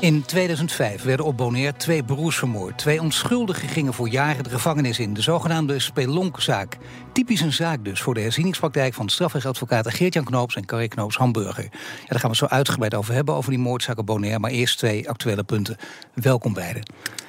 [0.00, 2.78] In 2005 werden op Bonaire twee broers vermoord.
[2.78, 5.14] Twee onschuldigen gingen voor jaren de gevangenis in.
[5.14, 6.76] De zogenaamde spelonkzaak.
[7.12, 11.62] Typisch een zaak dus voor de herzieningspraktijk van strafrechtadvocaten Geert-Jan Knoops en Carrie Knoops Hamburger.
[11.62, 11.70] Ja,
[12.08, 14.38] daar gaan we het zo uitgebreid over hebben, over die moordzaak op Bonaire.
[14.38, 15.76] Maar eerst twee actuele punten.
[16.14, 16.82] Welkom beiden.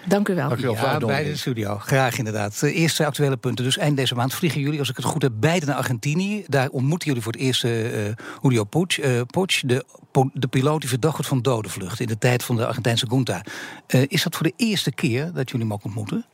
[0.06, 0.50] Dank u wel.
[0.50, 1.78] Dank u wel Ja, in de studio.
[1.78, 2.60] Graag inderdaad.
[2.60, 3.66] De eerste actuele punten.
[3.66, 6.44] Dus eind deze maand vliegen jullie, als ik het goed heb, beide naar Argentinië.
[6.48, 9.86] Daar ontmoeten jullie voor het eerst eh eh, Julio eh, Puig, de,
[10.34, 13.42] de piloot die verdacht wordt van dodenvlucht in de tijd van de Argentijnse junta.
[13.88, 16.26] Eh, is dat voor de eerste keer dat jullie hem ook ontmoeten?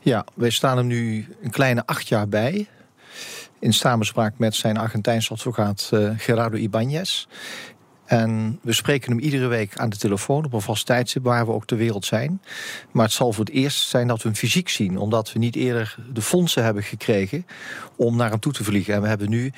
[0.00, 2.66] Ja, wij staan hem nu een kleine acht jaar bij.
[3.58, 7.26] In samenspraak met zijn Argentijnse advocaat eh, Gerardo Ibanez.
[8.04, 11.52] En we spreken hem iedere week aan de telefoon op een vast tijdstip waar we
[11.52, 12.42] ook ter wereld zijn.
[12.90, 15.56] Maar het zal voor het eerst zijn dat we hem fysiek zien, omdat we niet
[15.56, 17.46] eerder de fondsen hebben gekregen
[17.96, 18.94] om naar hem toe te vliegen.
[18.94, 19.52] En we hebben nu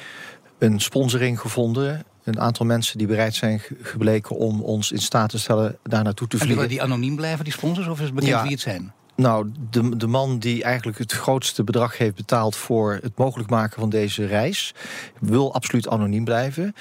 [0.58, 2.04] een sponsoring gevonden.
[2.26, 6.04] Een aantal mensen die bereid zijn ge- gebleken om ons in staat te stellen daar
[6.04, 6.84] naartoe te En willen vliegen.
[6.84, 8.42] die anoniem blijven, die sponsors, of is het bekend Ja.
[8.42, 8.92] wie het zijn?
[9.16, 13.80] Nou, de, de man die eigenlijk het grootste bedrag heeft betaald voor het mogelijk maken
[13.80, 14.74] van deze reis,
[15.20, 16.74] wil absoluut anoniem blijven.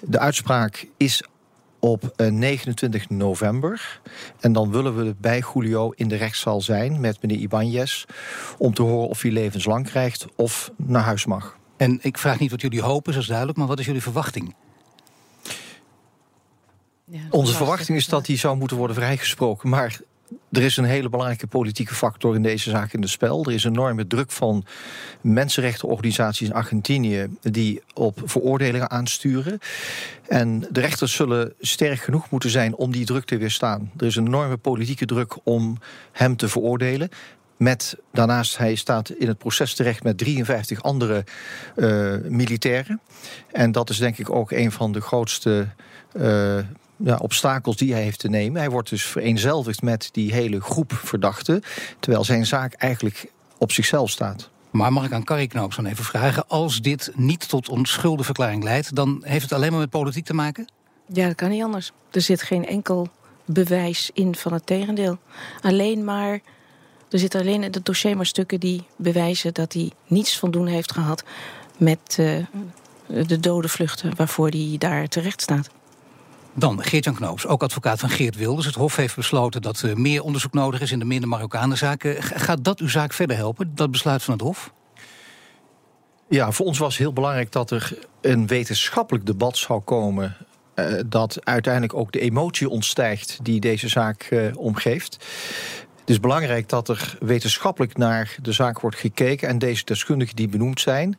[0.00, 1.22] De uitspraak is
[1.80, 4.00] op eh, 29 november.
[4.40, 8.04] En dan willen we bij Julio in de rechtszaal zijn met meneer Ibanez.
[8.58, 11.56] Om te horen of hij levenslang krijgt of naar huis mag.
[11.76, 14.54] En ik vraag niet wat jullie hopen, dat is duidelijk, maar wat is jullie verwachting?
[17.10, 19.68] Ja, Onze verwachting is dat hij zou moeten worden vrijgesproken.
[19.68, 20.00] Maar
[20.52, 23.44] er is een hele belangrijke politieke factor in deze zaak in de spel.
[23.44, 24.64] Er is enorme druk van
[25.20, 29.58] mensenrechtenorganisaties in Argentinië die op veroordelingen aansturen.
[30.28, 33.90] En de rechters zullen sterk genoeg moeten zijn om die druk te weerstaan.
[33.96, 35.78] Er is een enorme politieke druk om
[36.12, 37.08] hem te veroordelen.
[37.56, 41.24] Met, daarnaast, hij staat in het proces terecht met 53 andere
[41.76, 43.00] eh, militairen.
[43.52, 45.68] En dat is denk ik ook een van de grootste
[46.12, 46.58] eh,
[46.98, 48.60] ja, obstakels die hij heeft te nemen.
[48.60, 51.62] Hij wordt dus vereenzelvigd met die hele groep verdachten.
[52.00, 54.50] Terwijl zijn zaak eigenlijk op zichzelf staat.
[54.70, 58.94] Maar mag ik aan Carrie Knoops dan even vragen, als dit niet tot onschuldenverklaring leidt,
[58.94, 60.66] dan heeft het alleen maar met politiek te maken?
[61.12, 61.92] Ja, dat kan niet anders.
[62.10, 63.08] Er zit geen enkel
[63.44, 65.18] bewijs in van het tegendeel.
[65.60, 66.40] Alleen maar,
[67.10, 70.66] er zitten alleen in het dossier maar stukken die bewijzen dat hij niets van doen
[70.66, 71.24] heeft gehad
[71.76, 72.44] met eh,
[73.26, 75.70] de dode vluchten waarvoor hij daar terecht staat.
[76.58, 78.66] Dan Geert-Jan Knoops, ook advocaat van Geert Wilders.
[78.66, 82.22] Het Hof heeft besloten dat er meer onderzoek nodig is in de minder Marokkanenzaken.
[82.22, 84.72] G- Gaat dat uw zaak verder helpen, dat besluit van het Hof?
[86.28, 90.36] Ja, voor ons was heel belangrijk dat er een wetenschappelijk debat zou komen.
[90.74, 95.12] eh, dat uiteindelijk ook de emotie ontstijgt die deze zaak eh, omgeeft.
[96.00, 99.48] Het is belangrijk dat er wetenschappelijk naar de zaak wordt gekeken.
[99.48, 101.18] En deze deskundigen die benoemd zijn.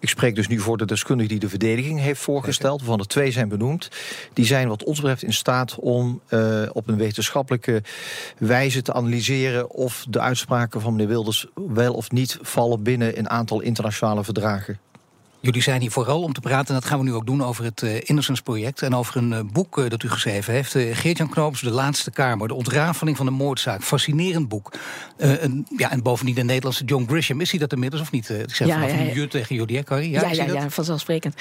[0.00, 3.30] Ik spreek dus nu voor de deskundigen die de verdediging heeft voorgesteld, waarvan er twee
[3.30, 3.88] zijn benoemd.
[4.32, 7.82] Die zijn wat ons betreft in staat om eh, op een wetenschappelijke
[8.38, 13.30] wijze te analyseren of de uitspraken van meneer Wilders wel of niet vallen binnen een
[13.30, 14.78] aantal internationale verdragen.
[15.40, 17.64] Jullie zijn hier vooral om te praten, en dat gaan we nu ook doen, over
[17.64, 20.74] het eh, Innocence Project en over een eh, boek eh, dat u geschreven heeft.
[20.74, 23.82] Eh, Geert-Jan Knoops, De Laatste Kamer, de ontrafeling van de moordzaak.
[23.82, 24.72] Fascinerend boek.
[25.16, 27.40] Eh, en, ja, en bovendien de Nederlandse John Grisham.
[27.40, 28.30] Is hij dat inmiddels of niet?
[28.30, 29.26] Eh, ik zeg Ja, vanaf ja, een ja.
[29.26, 30.10] tegen jullie, hè, Carrie?
[30.10, 31.34] Ja, ja, ja, vanzelfsprekend.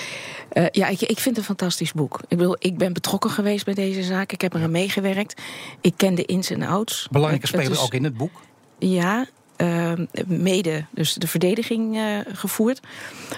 [0.49, 2.19] Eh, ja, ik, ik vind het een fantastisch boek.
[2.27, 4.31] Ik bedoel, ik ben betrokken geweest bij deze zaak.
[4.31, 5.41] Ik heb eraan meegewerkt.
[5.81, 7.07] Ik ken de ins en outs.
[7.11, 8.41] Belangrijke speler ook in het boek.
[8.79, 9.27] Ja, eh,
[10.27, 12.79] mede dus de verdediging eh, gevoerd.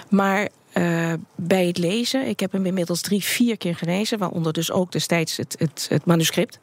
[0.08, 4.70] Maar eh, bij het lezen, ik heb hem inmiddels drie, vier keer gelezen, waaronder dus
[4.70, 6.58] ook destijds het, het, het manuscript,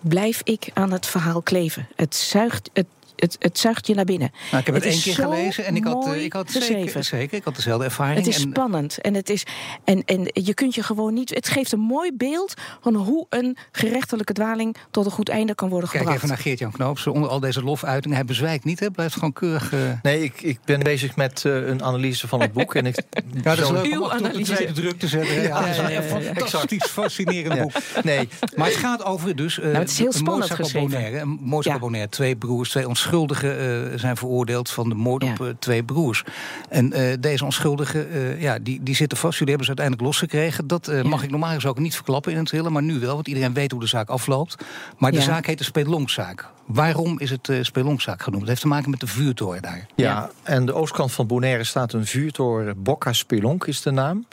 [0.00, 1.88] blijf ik aan het verhaal kleven.
[1.96, 2.86] Het zuigt, het,
[3.16, 4.30] het, het zuigt je naar binnen.
[4.50, 6.50] Nou, ik heb het, Het één keer gelezen en ik had, eh, mooi ik had
[6.50, 8.16] zeker, zeker, ik had dezelfde ervaring.
[8.18, 9.42] Het is en, spannend en, het is,
[9.84, 11.34] en, en je kunt je gewoon niet.
[11.34, 15.68] Het geeft een mooi beeld van hoe een gerechtelijke dwaling tot een goed einde kan
[15.68, 16.22] worden Kijk gebracht.
[16.22, 17.06] even naar Geert-Jan Knoops.
[17.06, 18.90] Onder al deze lofuitingen, hij bezwijkt niet, hè?
[18.90, 19.72] blijft gewoon keurig...
[19.72, 22.74] eh, Nee, ik, ik ben bezig met eh, een analyse van het boek.
[22.74, 22.94] En ik,
[23.42, 25.34] Ja, dat is leuk om op de tweede druk te zetten.
[25.34, 26.02] Ja, Ja, ja, ja, ja, ja.
[26.02, 27.62] fantastisch fascinerend Ja.
[27.62, 27.72] boek.
[28.04, 29.58] Nee, Maar het gaat over dus...
[29.60, 30.88] eh, het is heel spannend geschreven.
[30.90, 31.18] Bonaire.
[31.18, 31.80] Een moordzaak Ja.
[31.80, 32.10] op Bonaire.
[32.10, 33.58] Twee broers, twee onschuldigen
[33.92, 34.70] eh, zijn veroordeeld...
[34.70, 35.30] van de moord Ja.
[35.30, 36.24] op eh, twee broers.
[36.68, 39.38] En eh, deze onschuldigen, eh, ja, die, die zitten vast.
[39.38, 40.66] Jullie hebben ze uiteindelijk losgekregen.
[40.66, 41.08] Dat eh, Ja.
[41.08, 42.70] mag ik normaal gesproken niet verklappen in het hele...
[42.70, 44.64] maar nu wel, want iedereen weet hoe de zaak afloopt.
[44.98, 45.22] Maar de Ja.
[45.24, 46.46] zaak heet de Spelonkzaak.
[46.66, 48.40] Waarom is het uh, Spelonkzaak genoemd?
[48.40, 49.86] Het heeft te maken met de vuurtoren daar.
[49.94, 52.82] Ja, en de oostkant van Bonaire staat een vuurtoren.
[52.82, 54.26] Boca Spelonk is de naam.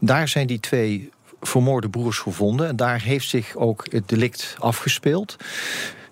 [0.00, 1.10] Daar zijn die twee
[1.40, 2.68] vermoorde broers gevonden.
[2.68, 5.36] En daar heeft zich ook het delict afgespeeld.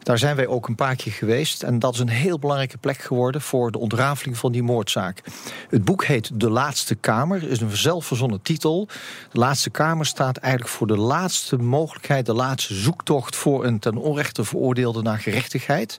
[0.05, 1.62] Daar zijn wij ook een paar keer geweest.
[1.62, 5.21] En dat is een heel belangrijke plek geworden voor de ontrafeling van die moordzaak.
[5.69, 7.51] Het boek heet De Laatste Kamer.
[7.51, 8.89] Is een zelfverzonnen titel.
[9.33, 13.97] De Laatste Kamer staat eigenlijk voor de laatste mogelijkheid, de laatste zoektocht voor een ten
[13.97, 15.99] onrechte veroordeelde naar gerechtigheid.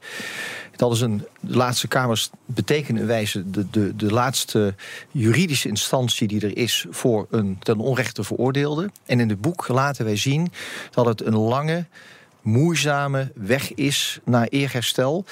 [0.76, 4.76] Dat is een, de laatste kamers betekent in wijze de, de, de laatste
[5.12, 8.90] juridische instantie die er is voor een ten onrechte veroordeelde.
[9.06, 10.52] En in het boek laten wij zien
[10.92, 11.86] dat het een lange,
[12.46, 15.26] moeizame weg is naar eerherstel.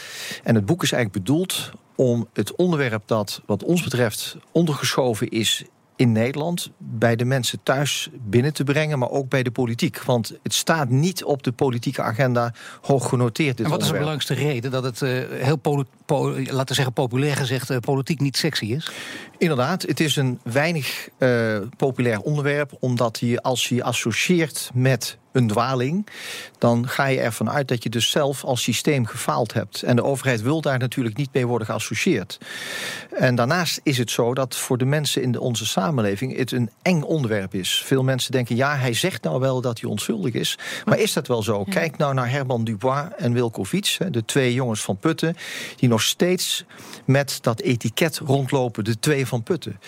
[0.44, 5.64] En het boek is eigenlijk bedoeld om het onderwerp dat wat ons betreft ondergeschoven is
[5.96, 10.04] in Nederland bij de mensen thuis binnen te brengen, maar ook bij de politiek.
[10.04, 13.58] Want het staat niet op de politieke agenda hoog genoteerd.
[13.58, 15.60] Dit en wat is de belangrijkste reden dat het uh, heel,
[16.46, 18.92] laten we zeggen, populair gezegd, uh, politiek niet sexy is?
[19.38, 25.48] Inderdaad, het is een weinig uh, populair onderwerp, omdat je als je associeert met een
[25.48, 26.08] dwaling,
[26.58, 29.82] dan ga je ervan uit dat je dus zelf als systeem gefaald hebt.
[29.82, 32.38] En de overheid wil daar natuurlijk niet mee worden geassocieerd.
[33.12, 36.70] En daarnaast is het zo dat voor de mensen in de, onze samenleving het een
[36.82, 37.84] eng onderwerp is.
[37.86, 40.58] Veel mensen denken, ja, hij zegt nou wel dat hij onschuldig is.
[40.86, 41.64] Maar is dat wel zo?
[41.64, 45.36] Kijk nou naar Herman Dubois en Wilco Fiets, de twee jongens van Putten,
[45.76, 46.66] die nog steeds
[47.06, 49.80] met dat etiket rondlopen, de twee van Putten.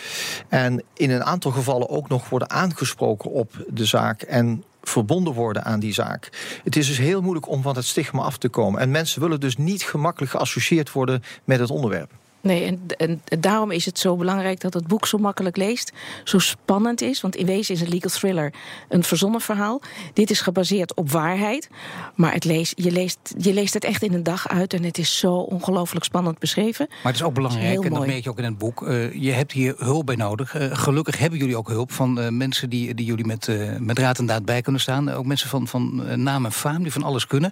[0.49, 4.21] En in een aantal gevallen ook nog worden aangesproken op de zaak.
[4.21, 6.29] En verbonden worden aan die zaak.
[6.63, 8.81] Het is dus heel moeilijk om van het stigma af te komen.
[8.81, 12.11] En mensen willen dus niet gemakkelijk geassocieerd worden met het onderwerp.
[12.45, 15.91] Nee, en, en, daarom is het zo belangrijk dat het boek zo makkelijk leest,
[16.23, 17.21] zo spannend is.
[17.21, 18.53] Want in wezen is een legal thriller
[18.89, 19.81] een verzonnen verhaal.
[20.13, 21.69] Dit is gebaseerd op waarheid.
[22.15, 24.97] Maar het leest, je, leest, je leest het echt in een dag uit en het
[24.97, 26.85] is zo ongelooflijk spannend beschreven.
[26.89, 28.81] Maar het is ook belangrijk, en dat merk je ook in het boek.
[28.81, 30.55] Uh, je hebt hier hulp bij nodig.
[30.55, 33.49] Uh, gelukkig hebben jullie ook hulp van uh, mensen die, die jullie met,
[33.79, 35.09] met raad en daad bij kunnen staan.
[35.09, 37.51] Ook mensen van, van naam en faam die van alles kunnen.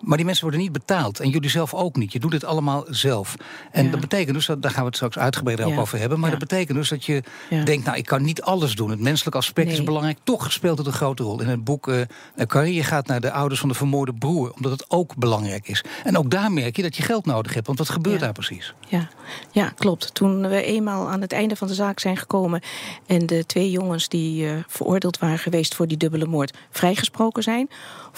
[0.00, 1.20] Maar die mensen worden niet betaald.
[1.20, 2.12] En jullie zelf ook niet.
[2.12, 3.34] Je doet het allemaal zelf.
[3.70, 5.80] En dat betekent dus, dat, daar gaan we het straks uitgebreider ja.
[5.80, 6.20] over hebben.
[6.20, 7.22] Maar dat betekent dus dat je
[7.64, 8.90] denkt, nou, ik kan niet alles doen.
[8.90, 10.18] Het menselijke aspect is belangrijk.
[10.22, 11.40] Toch speelt het een grote rol.
[11.40, 12.00] In het boek uh,
[12.46, 14.52] Carrie gaat naar de ouders van de vermoorde broer.
[14.52, 15.84] Omdat het ook belangrijk is.
[16.04, 17.66] En ook daar merk je dat je geld nodig hebt.
[17.66, 18.74] Want wat gebeurt daar precies?
[18.88, 19.08] Ja.
[19.52, 20.14] ja, klopt.
[20.14, 22.62] Toen we eenmaal aan het einde van de zaak zijn gekomen.
[23.06, 27.68] En de twee jongens die uh, veroordeeld waren geweest voor die dubbele moord vrijgesproken zijn.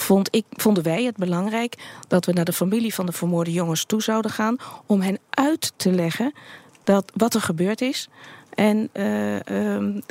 [0.01, 1.75] Vond ik, vonden wij het belangrijk
[2.09, 4.57] dat we naar de familie van de vermoorde jongens toe zouden gaan
[4.87, 6.33] om hen uit te leggen
[6.85, 8.09] dat, wat er gebeurd is.
[8.55, 10.03] En uh,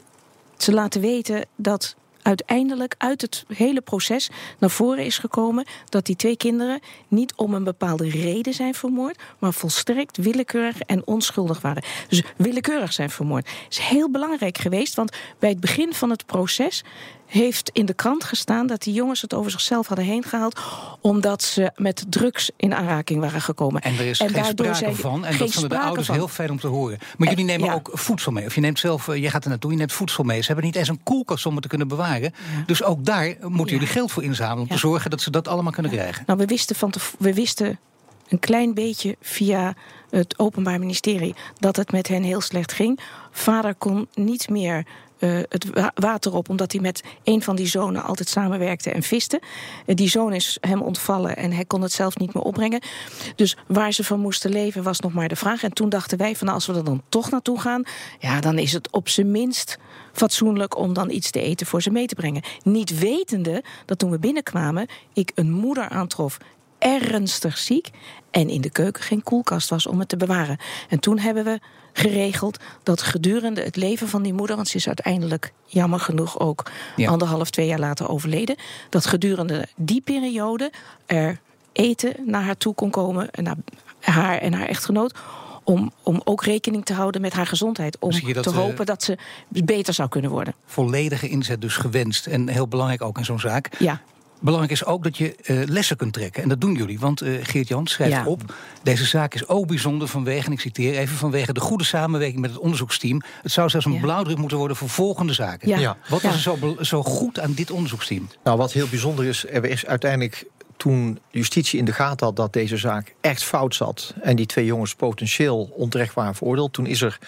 [0.57, 6.15] ze laten weten dat uiteindelijk uit het hele proces naar voren is gekomen dat die
[6.15, 11.83] twee kinderen niet om een bepaalde reden zijn vermoord, maar volstrekt willekeurig en onschuldig waren.
[12.07, 13.50] Dus willekeurig zijn vermoord.
[13.69, 16.83] Is heel belangrijk geweest, want bij het begin van het proces
[17.30, 20.60] heeft in de krant gestaan dat die jongens het over zichzelf hadden heen gehaald.
[21.02, 23.81] omdat ze met drugs in aanraking waren gekomen.
[23.81, 25.26] En er is en geen sprake van.
[25.26, 26.98] En dat vonden de ouders heel fijn om te horen.
[27.18, 28.46] Maar jullie nemen ook voedsel mee.
[28.46, 30.42] Of je neemt zelf, eh, je gaat er naartoe, je neemt voedsel mee.
[30.42, 32.34] Ze hebben niet eens een koelkast om het te kunnen bewaren.
[32.66, 34.62] Dus ook daar moeten jullie geld voor inzamelen.
[34.62, 36.24] om te zorgen dat ze dat allemaal kunnen krijgen.
[36.26, 37.80] Nou, we wisten, van te, we wisten
[38.30, 39.74] een klein beetje via
[40.10, 43.00] het Openbaar Ministerie dat het met hen heel slecht ging.
[43.31, 44.86] Vader kon niet meer
[45.19, 49.42] uh, het water op, omdat hij met een van die zonen altijd samenwerkte en viste.
[49.86, 52.81] Uh, die zoon is hem ontvallen en hij kon het zelf niet meer opbrengen.
[53.36, 55.64] Dus waar ze van moesten leven was nog maar de vraag.
[55.64, 57.83] En toen dachten wij van als we er dan toch naartoe gaan,
[58.19, 59.78] ja, dan is het op zijn minst
[60.14, 62.44] fatsoenlijk om dan iets te eten voor ze mee te brengen.
[62.64, 66.38] Niet wetende dat toen we binnenkwamen, ik een moeder aantrof
[66.80, 67.90] ernstig ziek
[68.31, 70.57] en in de keuken geen koelkast was om het te bewaren.
[70.90, 71.59] En toen hebben we
[71.94, 76.71] geregeld dat gedurende het leven van die moeder, want ze is uiteindelijk jammer genoeg ook
[77.06, 78.56] anderhalf, twee jaar later overleden,
[78.90, 80.71] dat gedurende die periode
[81.06, 81.40] er
[81.71, 83.56] eten naar haar toe kon komen, naar
[84.00, 85.14] haar en haar echtgenoot.
[85.64, 88.00] Om, om ook rekening te houden met haar gezondheid.
[88.00, 89.18] Om te hopen dat ze
[89.48, 90.54] beter zou kunnen worden.
[90.66, 92.28] Volledige inzet dus gewenst.
[92.28, 93.69] En heel belangrijk ook in zo'n zaak.
[93.80, 94.02] Ja.
[94.40, 96.44] Belangrijk is ook dat je uh, lessen kunt trekken.
[96.44, 97.00] En dat doen jullie.
[97.00, 98.54] Want uh, Geert-Jan schrijft op...
[98.84, 101.18] deze zaak is ook bijzonder vanwege, en ik citeer even...
[101.18, 103.22] vanwege de goede samenwerking met het onderzoeksteam.
[103.42, 104.00] Het zou zelfs een ja.
[104.00, 105.80] blauwdruk moeten worden voor volgende zaken.
[105.80, 105.98] Ja.
[106.10, 108.30] Wat is er zo, zo goed aan dit onderzoeksteam?
[108.44, 109.46] Nou, wat heel bijzonder is...
[109.46, 110.46] er is uiteindelijk
[110.80, 114.66] toen justitie in de gaten had dat deze zaak echt fout zat en die twee
[114.66, 117.19] jongens potentieel onterecht waren veroordeeld, toen is er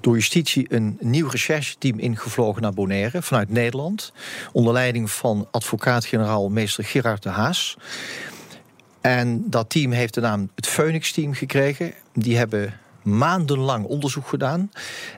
[0.00, 4.12] door justitie een nieuw rechercheteam ingevlogen naar Bonaire vanuit Nederland,
[4.52, 7.76] onder leiding van advocaat-generaal meester Gerard de Haas.
[9.00, 11.92] En dat team heeft de naam het Phoenix-team gekregen.
[12.12, 12.80] Die hebben
[13.16, 14.70] maandenlang onderzoek gedaan.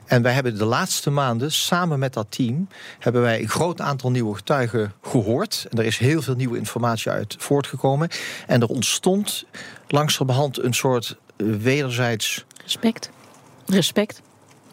[0.05, 2.67] En wij hebben de laatste maanden samen met dat team
[2.99, 5.67] hebben wij een groot aantal nieuwe getuigen gehoord.
[5.69, 8.09] En er is heel veel nieuwe informatie uit voortgekomen.
[8.47, 9.45] En er ontstond
[9.87, 13.09] langzamerhand een soort eh, wederzijds Respect.
[13.65, 14.21] Respect.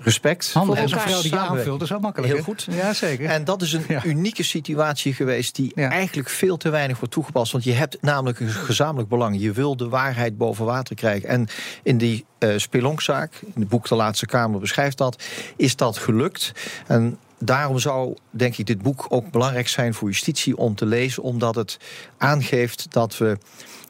[0.00, 0.52] Respect.
[0.52, 2.33] Handen voor elkaar die aanvult, dat is ook makkelijk.
[2.33, 2.67] Heel goed.
[2.71, 3.28] Ja, zeker.
[3.31, 4.05] En dat is een Ja.
[4.05, 5.90] unieke situatie geweest die Ja.
[5.90, 7.52] eigenlijk veel te weinig wordt toegepast.
[7.52, 9.40] Want je hebt namelijk een gezamenlijk belang.
[9.40, 11.28] Je wil de waarheid boven water krijgen.
[11.28, 11.49] En
[11.83, 15.23] in die eh spelonkzaak, in het boek De Laatste Kamer beschrijft dat,
[15.57, 16.52] is dat gelukt.
[16.87, 21.23] En daarom zou, denk ik, dit boek ook belangrijk zijn voor justitie om te lezen.
[21.23, 21.78] Omdat het
[22.18, 23.38] aangeeft dat we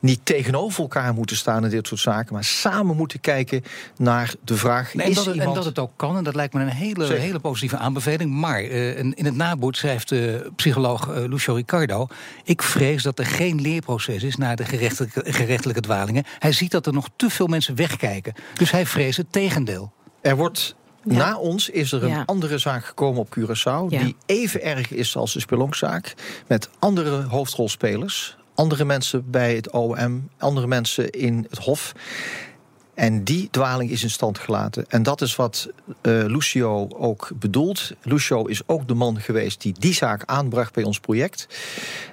[0.00, 3.62] niet tegenover elkaar moeten staan in dit soort zaken, maar samen moeten kijken
[3.96, 6.24] naar de vraag: Nee, en, is dat het, en iemand dat het ook kan, en
[6.24, 7.22] dat lijkt me een hele, Zeker.
[7.22, 8.30] hele positieve aanbeveling.
[8.30, 12.06] Maar eh, in het naboet schrijft eh, psycholoog eh, Lucio Ricardo...
[12.44, 16.24] ik vrees dat er geen leerproces is naar de gerechtelijke, gerechtelijke dwalingen.
[16.38, 18.34] Hij ziet dat er nog te veel mensen wegkijken.
[18.54, 19.92] Dus hij vreest het tegendeel.
[20.20, 20.76] Er wordt.
[21.04, 21.16] Ja.
[21.16, 22.22] Na ons is er een Ja.
[22.26, 23.88] andere zaak gekomen op Curaçao.
[23.98, 26.14] Die even erg is als de spelonkzaak.
[26.46, 28.36] Met andere hoofdrolspelers.
[28.54, 30.28] Andere mensen bij het OM.
[30.38, 31.92] Andere mensen in het Hof.
[32.98, 34.84] En die dwaling is in stand gelaten.
[34.88, 35.68] En dat is wat
[36.00, 37.92] eh, Lucio ook bedoelt.
[38.02, 41.46] Lucio is ook de man geweest die die zaak aanbracht bij ons project.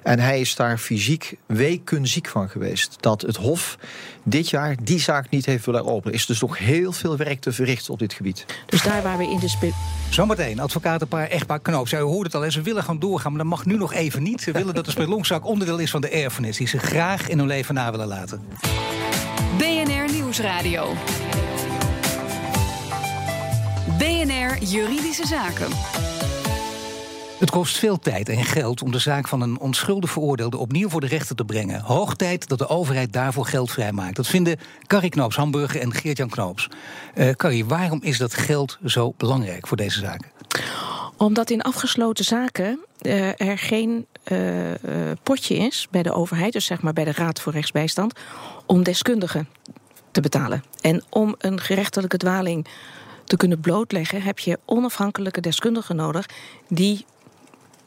[0.02, 2.96] En hij is daar fysiek wekenziek van geweest.
[3.00, 3.78] Dat het Hof
[4.22, 6.12] dit jaar die zaak niet heeft willen openen.
[6.12, 8.44] Er is dus nog heel veel werk te verrichten op dit gebied.
[8.66, 9.72] Dus daar waar we in de spe-
[10.10, 11.88] Zometeen, advocatenpaar Echtpaar Knoop.
[11.88, 14.22] Zij hoort het al, en ze willen gewoon doorgaan, maar dat mag nu nog even
[14.22, 14.40] niet.
[14.42, 16.56] Ze willen dat de spelonkzak onderdeel is van de erfenis...
[16.56, 18.40] die ze graag in hun leven na willen laten.
[19.58, 20.92] BNR Nieuwsradio.
[23.98, 25.68] BNR Juridische Zaken.
[27.38, 31.00] Het kost veel tijd en geld om de zaak van een onschuldig veroordeelde opnieuw voor
[31.00, 31.80] de rechter te brengen.
[31.80, 34.16] Hoog tijd dat de overheid daarvoor geld vrijmaakt.
[34.16, 36.68] Dat vinden Carrie Knoops Hamburger en Geert-Jan Knoops.
[37.14, 40.30] Eh Carrie, waarom is dat geld zo belangrijk voor deze zaken?
[41.16, 46.64] Omdat in afgesloten zaken eh, er geen eh, eh, potje is bij de overheid, dus
[46.64, 48.14] zeg maar bij de Raad voor Rechtsbijstand,
[48.66, 49.48] om deskundigen
[50.10, 50.64] te betalen.
[50.80, 52.66] En om een gerechtelijke dwaling
[53.24, 56.26] te kunnen blootleggen, heb je onafhankelijke deskundigen nodig
[56.68, 57.04] die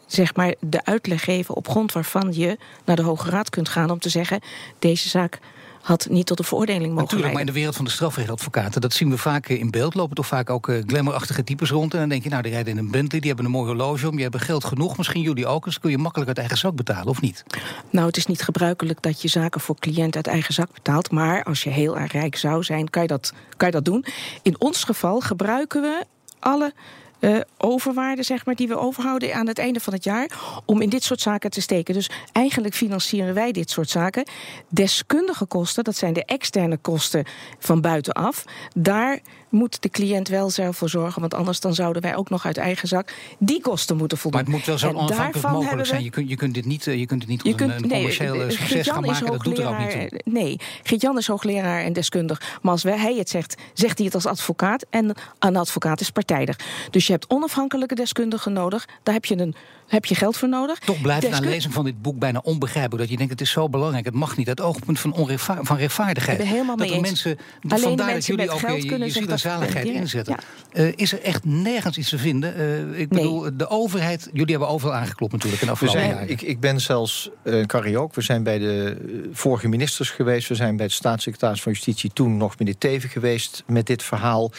[0.05, 3.89] zeg maar de uitleg geven op grond waarvan je naar de Hoge Raad kunt gaan
[3.89, 4.41] om te zeggen
[4.79, 5.39] deze zaak
[5.81, 8.93] had niet tot een veroordeling mogen Natuurlijk, maar in de wereld van de strafrechtadvocaten, dat
[8.93, 9.95] zien we vaak eh, in beeld.
[9.95, 11.93] Lopen toch vaak ook eh, glamourachtige types rond.
[11.93, 14.07] En dan denk je, nou, die rijden in een Bentley, die hebben een mooi horloge
[14.07, 14.97] om, die hebben geld genoeg.
[14.97, 17.43] Misschien jullie ook, dus kun je makkelijk uit eigen zak betalen, of niet?
[17.89, 21.11] Nou, het is niet gebruikelijk dat je zaken voor cliënt uit eigen zak betaalt.
[21.11, 24.05] Maar als je heel erg rijk zou zijn, kan je dat, kan je dat doen.
[24.41, 26.05] In ons geval gebruiken we
[26.39, 26.73] alle
[27.19, 30.29] eh overwaarden zeg maar, die we overhouden aan het einde van het jaar.
[30.65, 31.93] om in dit soort zaken te steken.
[31.93, 34.23] Dus eigenlijk financieren wij dit soort zaken.
[34.67, 37.25] Deskundige kosten, dat zijn de externe kosten
[37.59, 38.45] van buitenaf.
[38.75, 41.21] Daar moet de cliënt wel zelf voor zorgen.
[41.21, 44.41] Want anders dan zouden wij ook nog uit eigen zak die kosten moeten voldoen.
[44.41, 46.03] Maar het moet wel zo onafhankelijk mogelijk zijn.
[46.03, 47.89] Je kunt, je kunt dit niet, eh, je kunt het niet je een, kunt, een
[47.89, 49.25] commercieel eh, eh, succes gaan maken.
[49.25, 50.21] Dat doet er ook niet toe.
[50.23, 52.57] Nee, Geert-Jan is hoogleraar en deskundig.
[52.61, 54.85] Maar als hij het zegt, zegt hij het als advocaat.
[54.89, 56.59] En een advocaat is partijdig.
[56.91, 58.87] Dus je hebt onafhankelijke deskundigen nodig.
[59.03, 59.55] Daar heb je, een,
[59.89, 60.79] heb je geld voor nodig.
[60.79, 63.01] Toch blijft na Desku- lezing van dit boek bijna onbegrijpelijk.
[63.01, 64.47] Dat je denkt, het is zo belangrijk, het mag niet.
[64.47, 65.13] Het oogpunt van,
[65.61, 66.37] van rechtvaardigheid.
[66.39, 67.23] Ik ben helemaal dat mee er eens.
[67.23, 69.39] mensen, Alleen vandaar dat jullie met ook geld eh, je, kunnen je ziel en dat
[69.39, 70.35] zaligheid inzetten.
[70.73, 70.79] Ja.
[70.83, 72.55] Eh, is er echt nergens iets te vinden?
[72.55, 76.13] Eh, ik bedoel, de overheid, jullie hebben overal aangeklopt natuurlijk in de We afgelopen zijn,
[76.13, 76.29] jaren.
[76.29, 78.15] ik, ik ben zelfs uh, Carrie ook.
[78.15, 80.47] We zijn bij de eh, vorige ministers geweest.
[80.47, 84.51] We zijn bij de staatssecretaris van Justitie toen nog meneer Teven geweest met dit verhaal.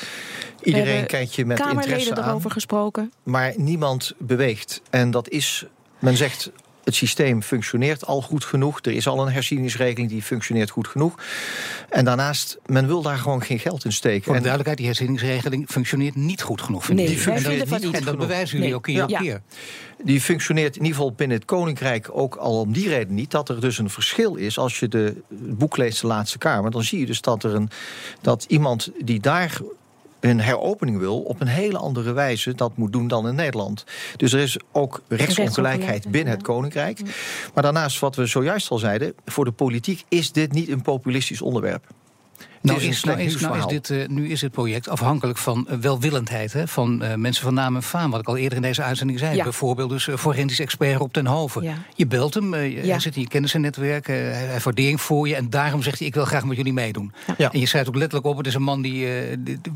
[0.63, 2.29] Iedereen kijkt je met interesse Kamerleden aan.
[2.31, 3.13] erover gesproken.
[3.23, 4.81] Maar niemand beweegt.
[4.91, 5.67] En dat is,
[5.99, 6.51] men zegt,
[6.85, 8.79] het systeem functioneert al goed genoeg.
[8.83, 11.15] Er is al een herzieningsregeling die functioneert goed genoeg.
[11.89, 14.23] En daarnaast, men wil daar gewoon geen geld in steken.
[14.25, 16.89] Voor de duidelijkheid, die herzieningsregeling functioneert niet goed genoeg.
[16.89, 18.75] Nee, vinden van niet en dat bewijzen jullie Nee.
[18.75, 19.19] ook keer op Ja.
[19.19, 19.41] keer.
[20.05, 23.31] die functioneert in ieder geval binnen het Koninkrijk ook al om die reden niet.
[23.31, 24.99] Dat er dus een verschil is als je de
[25.29, 26.71] het boek leest, de Laatste Kamer.
[26.71, 27.71] Dan zie je dus dat er een
[28.21, 29.61] dat iemand die daar
[30.21, 33.85] een heropening wil, op een hele andere wijze dat moet doen dan in Nederland.
[34.17, 37.01] Dus er is ook rechtsongelijkheid binnen het Koninkrijk.
[37.55, 41.43] Maar daarnaast, wat we zojuist al zeiden, voor de politiek is dit niet een populistisch
[41.43, 41.87] onderwerp.
[42.63, 45.39] Nou is een is, nou, is, nou is dit, eh, nu is dit project afhankelijk
[45.39, 48.11] van eh, welwillendheid hè, van eh, mensen van naam en faam.
[48.11, 49.37] Wat ik al eerder in deze uitzending zei.
[49.37, 49.43] Ja.
[49.43, 51.63] Bijvoorbeeld dus forensisch expert op ten Hoven.
[51.63, 51.75] Ja.
[51.95, 52.91] Je belt hem, je- Ja.
[52.91, 55.35] hij zit in je kennisnetwerk, hij heeft waardering voor je.
[55.35, 57.13] En daarom zegt hij, ik wil graag met jullie meedoen.
[57.37, 59.07] En je schrijft ook letterlijk op, het is een man die,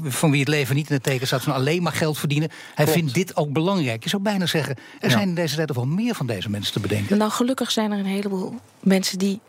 [0.03, 2.49] van wie het leven niet in het teken staat van alleen maar geld verdienen.
[2.75, 2.93] Hij Klopt.
[3.01, 4.03] vindt dit ook belangrijk.
[4.03, 6.73] Je zou bijna zeggen, er zijn in deze tijd toch wel meer van deze mensen
[6.73, 7.19] te bedenken.
[7.19, 9.41] Nou, gelukkig zijn er een heleboel mensen die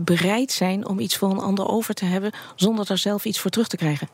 [0.00, 3.50] bereid zijn om iets voor een ander over te hebben zonder daar zelf iets voor
[3.50, 4.08] terug te krijgen.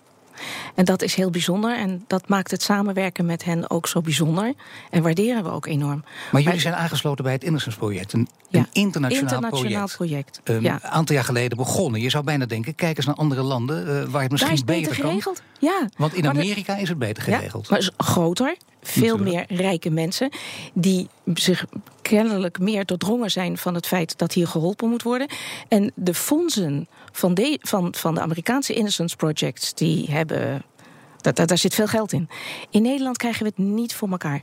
[0.74, 1.76] En dat is heel bijzonder.
[1.76, 4.54] En dat maakt het samenwerken met hen ook zo bijzonder.
[4.90, 6.04] En waarderen we ook enorm.
[6.32, 8.12] Maar jullie zijn aangesloten bij het Innocence Project.
[8.12, 10.40] Een, Ja, een internationaal, Internationaal project.
[10.44, 10.78] Een ja.
[10.82, 12.00] aantal jaar geleden begonnen.
[12.00, 15.08] Je zou bijna denken, kijk eens naar andere landen eh, waar het misschien beter kan.
[15.08, 15.42] geregeld.
[15.58, 15.88] Ja.
[15.96, 17.70] Want in de- Amerika is het beter Ja, geregeld.
[17.70, 18.56] maar is groter,
[18.88, 20.30] veel meer rijke mensen
[20.74, 21.64] die zich
[22.02, 25.28] kennelijk meer doordrongen zijn van het feit dat hier geholpen moet worden.
[25.68, 30.62] En de fondsen van de, van, van de Amerikaanse Innocence Projects, die hebben.
[31.20, 32.28] Dat, dat, daar zit veel geld in.
[32.70, 34.42] In Nederland krijgen we het niet voor elkaar.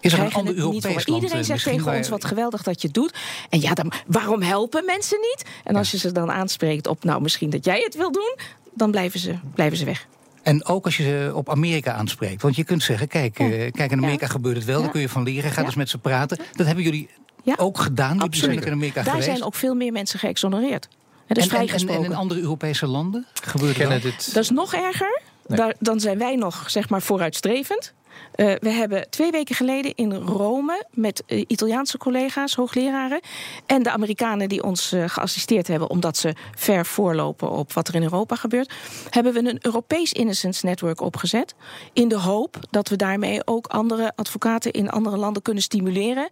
[0.00, 2.86] Is er een ander Europees land, Iedereen eh, zegt tegen ons wat geweldig dat je
[2.86, 3.14] het doet.
[3.50, 5.44] En ja, dan, waarom helpen mensen niet?
[5.64, 8.36] En als je ze dan aanspreekt op, nou misschien dat jij het wil doen,
[8.74, 10.06] dan blijven ze, blijven ze weg.
[10.42, 12.42] En ook als je ze op Amerika aanspreekt.
[12.42, 14.32] Want je kunt zeggen, kijk, eh, kijk in Amerika Ja.
[14.32, 14.82] gebeurt het wel.
[14.82, 15.50] Daar kun je van leren.
[15.50, 15.66] Ga Ja.
[15.66, 16.38] dus met ze praten.
[16.52, 17.08] Dat hebben jullie
[17.42, 17.54] Ja.
[17.58, 18.16] ook gedaan.
[18.16, 19.28] Jullie zijn in Amerika Daar geweest.
[19.28, 20.88] zijn ook veel meer mensen geëxonereerd.
[21.26, 22.04] Het is en, en, en, vrijgesproken.
[22.04, 24.34] en in andere Europese landen gebeurt dit.
[24.34, 25.20] Dat is nog erger.
[25.46, 25.58] Nee.
[25.58, 27.92] Daar, dan zijn wij nog zeg maar vooruitstrevend.
[28.32, 33.20] Eh, we hebben twee weken geleden in Rome met eh, Italiaanse collega's, hoogleraren.
[33.66, 37.94] en de Amerikanen die ons eh, geassisteerd hebben, omdat ze ver voorlopen op wat er
[37.94, 38.72] in Europa gebeurt.
[39.10, 41.54] hebben we een Europees Innocence Network opgezet.
[41.92, 46.28] In de hoop dat we daarmee ook andere advocaten in andere landen kunnen stimuleren.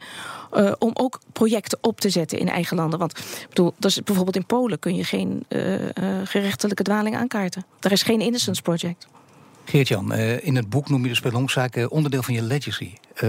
[0.78, 2.98] om ook projecten op te zetten in eigen landen.
[2.98, 5.44] Want bedoel, is, bijvoorbeeld in Polen kun je geen
[6.24, 7.64] gerechtelijke dwaling aankaarten.
[7.80, 9.06] Er is geen Innocence Project.
[9.64, 12.92] Geert-Jan, eh, in het boek noem je de spelonzaak eh, onderdeel van je legacy.
[13.14, 13.28] eh,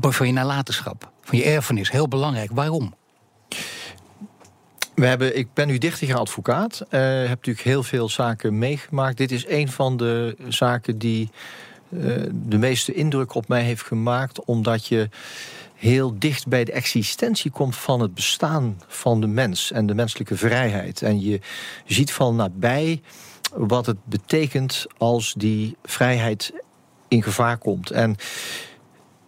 [0.00, 1.90] van je nalatenschap, van je erfenis.
[1.90, 2.50] Heel belangrijk.
[2.52, 2.94] Waarom?
[4.94, 6.80] We hebben, ik ben nu 30 jaar advocaat.
[6.90, 9.16] eh heb natuurlijk heel veel zaken meegemaakt.
[9.16, 11.30] Dit is een van de zaken die
[12.32, 14.44] de meeste indruk op mij heeft gemaakt.
[14.44, 15.08] Omdat je
[15.74, 20.36] heel dicht bij de existentie komt van het bestaan van de mens en de menselijke
[20.36, 21.02] vrijheid.
[21.02, 21.40] En je
[21.86, 23.00] ziet van nabij
[23.54, 26.52] wat het betekent als die vrijheid
[27.08, 27.90] in gevaar komt.
[27.90, 28.16] En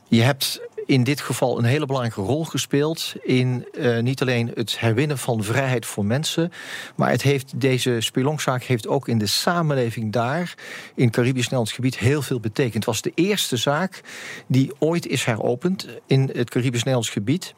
[0.09, 0.61] je hebt
[0.91, 5.45] in dit geval een hele belangrijke rol gespeeld in eh, niet alleen het herwinnen van
[5.45, 6.53] vrijheid voor mensen,
[6.97, 10.55] maar het heeft, deze spelonkzaak heeft ook in de samenleving daar,
[10.95, 12.75] in het Caribisch Nederlands gebied, heel veel betekend.
[12.75, 14.00] Het was de eerste zaak
[14.47, 17.54] die ooit is heropend in het Caribisch Nederlands gebied.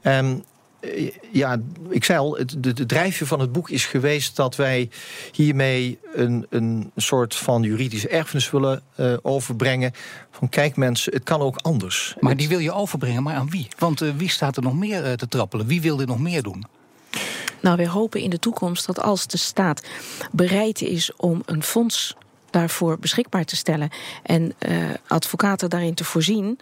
[0.00, 0.30] Eh,
[1.32, 4.90] ja, ik zei al, het, de, de drijfveer van het boek is geweest dat wij
[5.32, 9.92] hiermee een, een soort van juridische erfenis willen eh, overbrengen.
[10.30, 12.14] Van kijk mensen, het kan ook anders.
[12.20, 13.68] Maar die wil je overbrengen, maar aan wie?
[13.78, 15.66] Want eh, wie staat er nog meer eh, te trappelen?
[15.66, 16.64] Wie wil dit nog meer doen?
[17.60, 19.86] Nou, wij hopen in de toekomst dat als de staat
[20.32, 22.16] bereid is om een fonds
[22.50, 23.90] daarvoor beschikbaar te stellen
[24.22, 26.58] en eh, advocaten daarin te voorzien.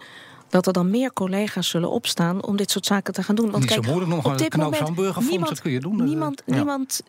[0.55, 3.51] Dat er dan meer collega's zullen opstaan om dit soort zaken te gaan doen.
[3.51, 6.03] Want Niet zo kijk, moeilijk, nog op een dit moment niemand- dat kun je doen.
[6.03, 6.55] Niemand, Ja.
[6.55, 7.01] niemand,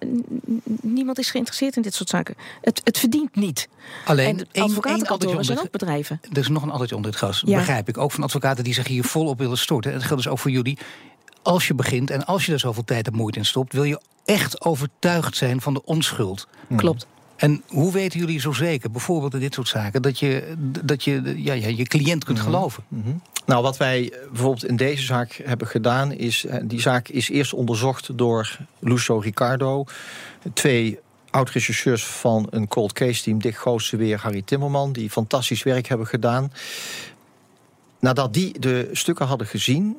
[0.81, 2.35] niemand is geïnteresseerd in dit soort zaken.
[2.61, 3.69] Het, het verdient niet.
[4.05, 6.21] Alleen en advocatenkantoren zijn ook bedrijven.
[6.33, 7.43] Er is nog een addertje onder het gras.
[7.47, 7.59] Ja.
[7.59, 7.99] Begrijp ik.
[7.99, 9.91] Ook van advocaten die zich hier volop willen storten.
[9.93, 10.79] En dat geldt dus ook voor jullie.
[11.43, 14.01] Als je begint en als je er zoveel tijd en moeite in stopt, wil je
[14.25, 16.47] echt overtuigd zijn van de onschuld.
[16.77, 17.07] Klopt.
[17.37, 20.55] En hoe weten jullie zo zeker, bijvoorbeeld in dit soort zaken, dat je
[20.85, 22.85] dat je, ja, ja, je cliënt kunt geloven?
[23.47, 27.53] Nou, wat wij bijvoorbeeld in deze zaak hebben gedaan, is eh, die zaak is eerst
[27.53, 29.85] onderzocht door Lucio Ricardo,
[30.53, 30.99] twee
[31.31, 36.53] oud-rechercheurs van een cold case team, Dick weer, Harry Timmerman, die fantastisch werk hebben gedaan.
[38.01, 39.97] Nadat die de stukken hadden gezien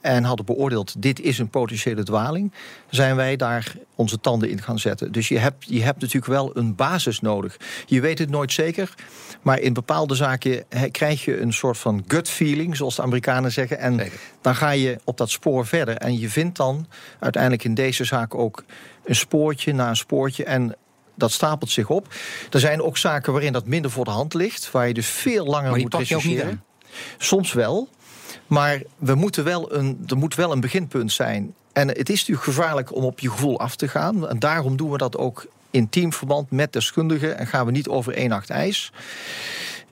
[0.00, 2.52] en hadden beoordeeld, dit is een potentiële dwaling,
[2.90, 5.12] zijn wij daar onze tanden in gaan zetten.
[5.12, 7.56] Dus je hebt, je hebt natuurlijk wel een basis nodig.
[7.86, 8.94] Je weet het nooit zeker,
[9.42, 13.78] maar in bepaalde zaken krijg je een soort van gut feeling, zoals de Amerikanen zeggen.
[13.78, 14.18] En Zeker.
[14.40, 15.96] dan ga je op dat spoor verder.
[15.96, 16.86] En je vindt dan
[17.18, 18.64] uiteindelijk in deze zaak ook
[19.04, 20.44] een spoortje na een spoortje.
[20.44, 20.76] En
[21.14, 22.14] dat stapelt zich op.
[22.50, 25.44] Er zijn ook zaken waarin dat minder voor de hand ligt, waar je dus veel
[25.44, 26.64] langer moet rechercheren.
[27.18, 27.88] Soms wel.
[28.50, 31.54] Maar we moeten wel een, er moet wel een beginpunt zijn.
[31.72, 34.28] En het is natuurlijk gevaarlijk om op je gevoel af te gaan.
[34.28, 37.38] En daarom doen we dat ook in teamverband met deskundigen.
[37.38, 38.92] En gaan we niet over één nacht ijs.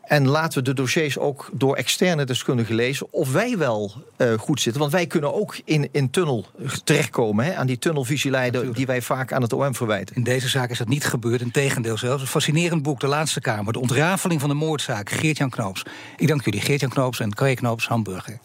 [0.03, 3.07] En laten we de dossiers ook door externe deskundigen lezen.
[3.11, 4.81] Of wij wel eh, goed zitten.
[4.81, 6.47] Want wij kunnen ook in in tunnel
[6.85, 7.45] terechtkomen.
[7.45, 8.79] Hè, aan die tunnelvisie leiden Natuurlijk.
[8.79, 10.17] die wij vaak aan het OM verwijten.
[10.17, 12.23] In deze zaak is dat niet gebeurd, in tegendeel zelfs.
[12.23, 13.73] Een fascinerend boek, De Laatste Kamer.
[13.73, 15.83] De ontrafeling van de moordzaak, Geert-Jan Knoops.
[16.17, 18.39] Ik dank jullie, Geert-Jan Knoops en Carré Knoops, Hamburger.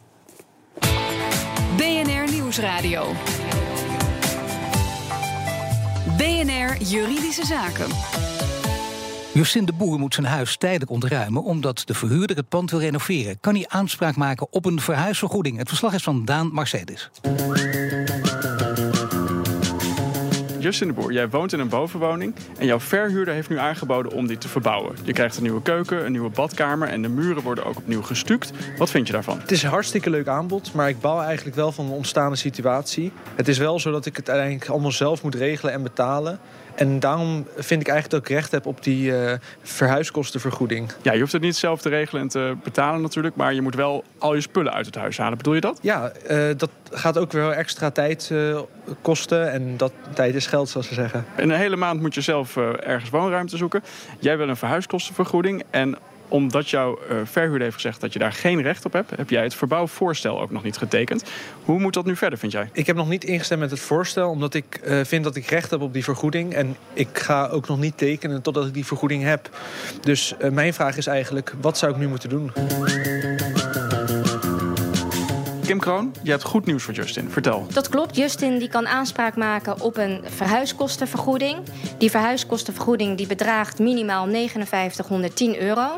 [6.18, 7.88] BNR Juridische Zaken.
[9.34, 11.44] Justin de Boer moet zijn huis tijdelijk ontruimen...
[11.44, 13.40] omdat de verhuurder het pand wil renoveren.
[13.40, 15.58] Kan hij aanspraak maken op een verhuisvergoeding?
[15.58, 17.10] Het verslag is van Daan Mercedes.
[20.64, 24.28] Justin de Boer, jij woont in een bovenwoning en jouw verhuurder heeft nu aangeboden om
[24.28, 24.96] die te verbouwen.
[25.04, 28.52] Je krijgt een nieuwe keuken, een nieuwe badkamer en de muren worden ook opnieuw gestuukt.
[28.78, 29.40] Wat vind je daarvan?
[29.40, 33.12] Het is een hartstikke leuk aanbod, maar ik bouw eigenlijk wel van de ontstaande situatie.
[33.36, 36.40] Het is wel zo dat ik het uiteindelijk allemaal zelf moet regelen en betalen.
[36.76, 39.32] En daarom vind ik eigenlijk dat ik recht heb op die uh,
[39.62, 40.92] verhuiskostenvergoeding.
[41.02, 43.76] Ja, je hoeft het niet zelf te regelen en te betalen natuurlijk, maar je moet
[43.76, 45.38] wel al je spullen uit het huis halen.
[45.38, 45.80] Bedoel je dat?
[45.82, 48.60] Ja, uh, dat gaat ook weer extra tijd uh,
[49.02, 49.52] kosten.
[49.52, 51.26] En dat tijd is geld, zoals ze zeggen.
[51.38, 53.84] In een hele maand moet je zelf ergens woonruimte zoeken.
[54.20, 55.98] Jij wil een verhuiskostenvergoeding en
[56.34, 59.44] omdat jouw uh, verhuurder heeft gezegd dat je daar geen recht op hebt, heb jij
[59.44, 61.24] het verbouwvoorstel ook nog niet getekend.
[61.64, 62.70] Hoe moet dat nu verder, vind jij?
[62.72, 65.70] Ik heb nog niet ingestemd met het voorstel, omdat ik uh, vind dat ik recht
[65.70, 66.54] heb op die vergoeding.
[66.54, 69.50] En ik ga ook nog niet tekenen totdat ik die vergoeding heb.
[70.02, 72.52] Dus uh, mijn vraag is eigenlijk, wat zou ik nu moeten doen?
[75.66, 77.30] Kim Kroon, je hebt goed nieuws voor Justin.
[77.30, 77.66] Vertel.
[77.74, 78.16] Dat klopt.
[78.16, 81.58] Justin die kan aanspraak maken op een verhuiskostenvergoeding.
[81.98, 85.98] Die verhuiskostenvergoeding die bedraagt minimaal 5910 euro.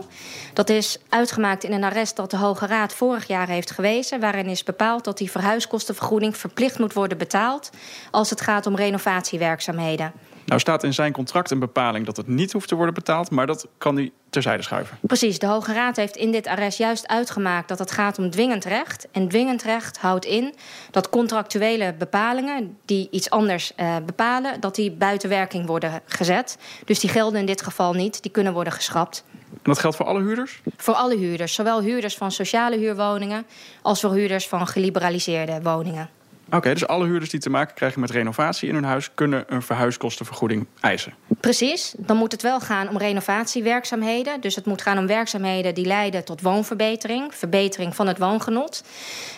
[0.53, 4.19] Dat is uitgemaakt in een arrest dat de Hoge Raad vorig jaar heeft gewezen...
[4.19, 7.69] waarin is bepaald dat die verhuiskostenvergoeding verplicht moet worden betaald...
[8.11, 10.11] als het gaat om renovatiewerkzaamheden.
[10.45, 13.47] Nou staat in zijn contract een bepaling dat het niet hoeft te worden betaald, maar
[13.47, 14.97] dat kan hij terzijde schuiven.
[15.01, 18.65] Precies, de Hoge Raad heeft in dit arrest juist uitgemaakt dat het gaat om dwingend
[18.65, 19.07] recht.
[19.11, 20.53] En dwingend recht houdt in
[20.91, 26.57] dat contractuele bepalingen die iets anders uh, bepalen, dat die buiten werking worden gezet.
[26.85, 29.23] Dus die gelden in dit geval niet, die kunnen worden geschrapt.
[29.51, 30.61] En dat geldt voor alle huurders?
[30.77, 33.45] Voor alle huurders, zowel huurders van sociale huurwoningen
[33.81, 36.09] als voor huurders van geliberaliseerde woningen.
[36.49, 39.61] Oké, dus alle huurders die te maken krijgen met renovatie in hun huis kunnen een
[39.61, 41.13] verhuiskostenvergoeding eisen.
[41.39, 44.41] Precies, dan moet het wel gaan om renovatiewerkzaamheden.
[44.41, 48.83] Dus het moet gaan om werkzaamheden die leiden tot woonverbetering, verbetering van het woongenot.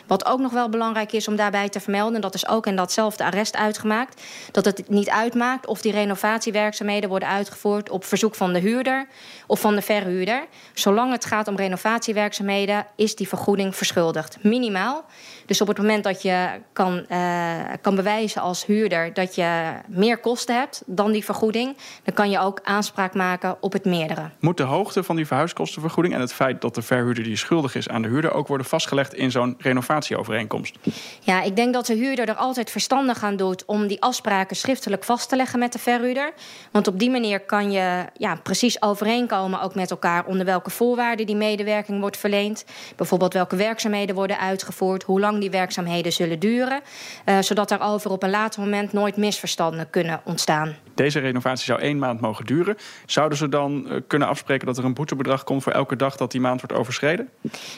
[0.08, 3.24] Wat ook nog wel belangrijk is om daarbij te vermelden, dat is ook in datzelfde
[3.24, 8.60] arrest uitgemaakt, dat het niet uitmaakt of die renovatiewerkzaamheden worden uitgevoerd op verzoek van de
[8.60, 9.08] huurder
[9.48, 10.46] of van de verhuurder.
[10.74, 14.38] Zolang het gaat om renovatiewerkzaamheden, is die vergoeding verschuldigd.
[14.44, 15.06] Minimaal.
[15.48, 20.18] Dus op het moment dat je kan, uh, kan bewijzen als huurder dat je meer
[20.18, 24.30] kosten hebt dan die vergoeding, dan kan je ook aanspraak maken op het meerdere.
[24.40, 27.90] Moet de hoogte van die verhuiskostenvergoeding en het feit dat de verhuurder die schuldig is
[27.90, 30.76] aan de huurder ook worden vastgelegd in zo'n renovatieovereenkomst?
[31.20, 35.04] Ja, ik denk dat de huurder er altijd verstandig aan doet om die afspraken schriftelijk
[35.04, 36.34] vast te leggen met de verhuurder.
[36.72, 41.26] Want op die manier kan je ja, precies overeenkomen ook met elkaar onder welke voorwaarden
[41.26, 42.66] die medewerking wordt verleend.
[42.96, 46.82] Bijvoorbeeld welke werkzaamheden worden uitgevoerd, hoe lang die werkzaamheden zullen duren.
[47.26, 50.76] Uh, zodat daarover op een later moment nooit misverstanden kunnen ontstaan.
[50.98, 52.78] Deze renovatie zou één maand mogen duren.
[53.06, 56.32] Zouden ze dan uh, kunnen afspreken dat er een boetebedrag komt voor elke dag dat
[56.32, 57.30] die maand wordt overschreden?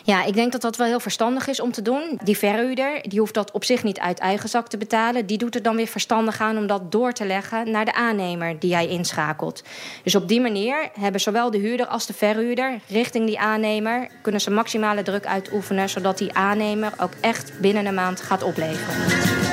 [0.03, 2.19] Ja, ik denk dat dat wel heel verstandig is om te doen.
[2.23, 5.25] Die verhuurder die hoeft dat op zich niet uit eigen zak te betalen.
[5.25, 8.59] Die doet er dan weer verstandig aan om dat door te leggen naar de aannemer
[8.59, 9.63] die hij inschakelt.
[10.03, 14.41] Dus op die manier hebben zowel de huurder als de verhuurder richting die aannemer kunnen
[14.41, 19.48] ze maximale druk uitoefenen, zodat die aannemer ook echt binnen een maand gaat opleveren.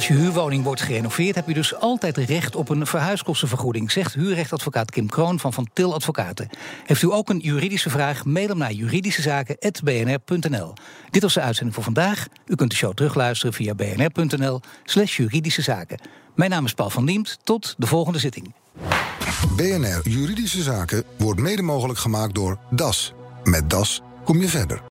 [0.00, 4.90] Als je huurwoning wordt gerenoveerd, heb je dus altijd recht op een verhuiskostenvergoeding, zegt huurrechtadvocaat
[4.90, 6.48] Kim Kroon van Van Til Advocaten.
[6.84, 8.24] Heeft u ook een juridische vraag?
[8.24, 10.72] Mail hem naar juridischezaken.bnr.nl.
[11.10, 12.26] Dit was de uitzending voor vandaag.
[12.46, 16.00] U kunt de show terugluisteren via bnr.nl/slash juridische zaken.
[16.34, 17.38] Mijn naam is Paul van Diemt.
[17.44, 18.54] Tot de volgende zitting.
[19.56, 23.12] BNR Juridische Zaken wordt mede mogelijk gemaakt door DAS.
[23.44, 24.82] Met DAS kom je verder.